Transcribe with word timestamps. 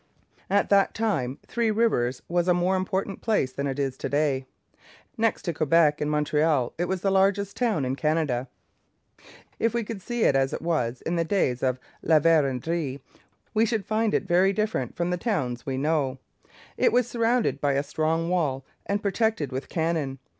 At 0.49 0.69
that 0.69 0.95
time 0.95 1.37
Three 1.45 1.69
Rivers 1.69 2.23
was 2.27 2.47
a 2.47 2.55
more 2.55 2.75
important 2.75 3.21
place 3.21 3.53
than 3.53 3.67
it 3.67 3.77
is 3.77 3.95
to 3.97 4.09
day. 4.09 4.47
Next 5.15 5.43
to 5.43 5.53
Quebec 5.53 6.01
and 6.01 6.09
Montreal, 6.09 6.73
it 6.79 6.85
was 6.85 7.01
the 7.01 7.11
largest 7.11 7.55
town 7.55 7.85
in 7.85 7.95
Canada. 7.95 8.47
If 9.59 9.75
we 9.75 9.83
could 9.83 10.01
see 10.01 10.23
it 10.23 10.35
as 10.35 10.53
it 10.53 10.61
was 10.63 11.03
in 11.03 11.17
the 11.17 11.23
days 11.23 11.61
of 11.61 11.79
La 12.01 12.19
Vérendrye, 12.19 12.99
we 13.53 13.63
should 13.63 13.85
find 13.85 14.15
it 14.15 14.23
very 14.23 14.53
different 14.53 14.95
from 14.95 15.11
the 15.11 15.17
towns 15.17 15.67
we 15.67 15.77
know. 15.77 16.17
It 16.77 16.91
was 16.91 17.05
surrounded 17.07 17.61
by 17.61 17.73
a 17.73 17.83
strong 17.83 18.27
wall 18.27 18.65
and 18.87 19.03
protected 19.03 19.51
with 19.51 19.69
cannon. 19.69 20.17